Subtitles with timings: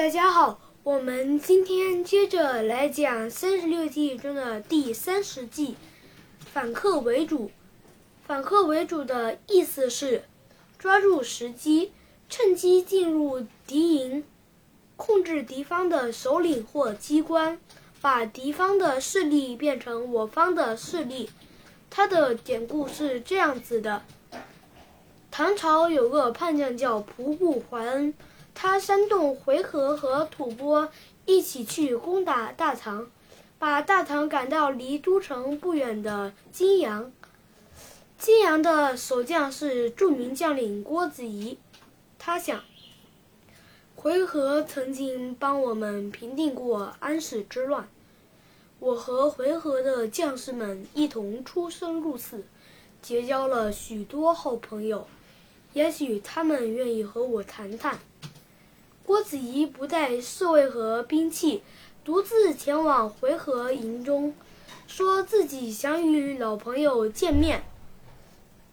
[0.00, 5.76] 大家好，我们今天接着来讲三十六计中的第三十计
[6.54, 7.50] “反客为主”。
[8.26, 10.24] 反客为主的意思是
[10.78, 11.92] 抓住时机，
[12.30, 14.24] 趁机进入敌营，
[14.96, 17.60] 控制敌方的首领或机关，
[18.00, 21.28] 把敌方的势力变成我方的势力。
[21.90, 24.02] 它的典故是这样子的：
[25.30, 28.14] 唐朝有个叛将叫仆固怀恩。
[28.62, 30.90] 他煽动回纥和吐蕃
[31.24, 33.10] 一起去攻打大唐，
[33.58, 37.10] 把大唐赶到离都城不远的金阳。
[38.18, 41.56] 金阳的守将是著名将领郭子仪。
[42.18, 42.62] 他想，
[43.96, 47.88] 回纥曾经帮我们平定过安史之乱，
[48.78, 52.44] 我和回纥的将士们一同出生入死，
[53.00, 55.06] 结交了许多好朋友，
[55.72, 57.98] 也许他们愿意和我谈谈。
[59.10, 61.64] 郭子仪不带侍卫和兵器，
[62.04, 64.32] 独自前往回纥营中，
[64.86, 67.64] 说自己想与老朋友见面。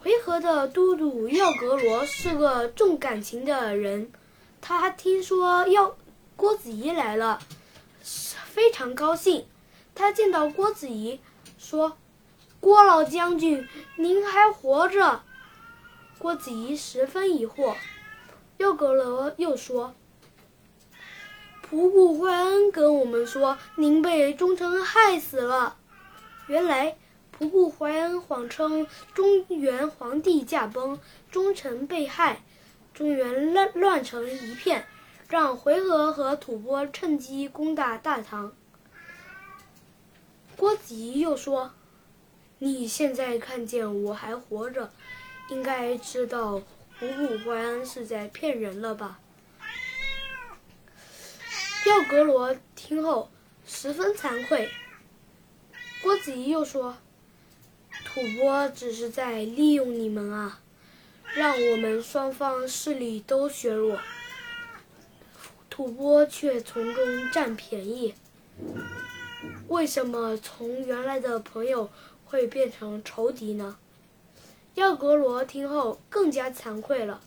[0.00, 4.10] 回纥的都督耀格罗是个重感情的人，
[4.62, 5.98] 他听说耀
[6.34, 7.38] 郭子仪来了，
[8.00, 9.44] 非常高兴。
[9.94, 11.20] 他见到郭子仪，
[11.58, 11.98] 说
[12.58, 15.20] ：“郭老将军，您还活着？”
[16.16, 17.74] 郭子仪十分疑惑。
[18.56, 19.94] 耀格罗又说。
[21.72, 25.78] 仆固怀恩跟我们说，您被忠臣害死了。
[26.46, 26.98] 原来，
[27.38, 31.00] 仆固怀恩谎称中原皇帝驾崩，
[31.30, 32.42] 忠臣被害，
[32.92, 34.84] 中原乱乱成一片，
[35.30, 38.52] 让回纥和吐蕃趁机攻打大唐。
[40.58, 41.70] 郭子仪又说
[42.60, 44.92] ：“你现在看见我还活着，
[45.48, 46.60] 应该知道
[47.00, 49.20] 仆固怀恩是在骗人了吧？”
[51.92, 53.28] 耀格罗听后
[53.66, 54.70] 十分惭愧。
[56.02, 56.96] 郭子仪又说
[58.06, 60.60] ：“吐蕃只是在利用你们啊，
[61.34, 63.98] 让我们双方势力都削弱，
[65.68, 68.14] 吐蕃却从中占便宜。
[69.68, 71.90] 为什么从原来的朋友
[72.24, 73.76] 会变成仇敌呢？”
[74.76, 77.20] 耀格罗听后更加惭愧了。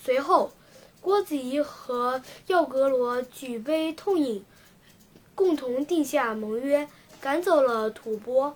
[0.00, 0.52] 随后。
[1.00, 4.44] 郭子仪和耀格罗举杯痛饮，
[5.34, 6.88] 共同定下盟约，
[7.20, 8.54] 赶走了吐蕃。